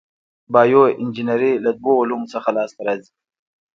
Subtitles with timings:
[0.53, 3.11] بایو انجنیری له دوو علومو څخه لاس ته راځي.